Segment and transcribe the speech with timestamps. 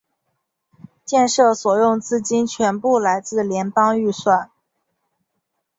[1.05, 4.49] 建设所用资金全部来自联邦预算。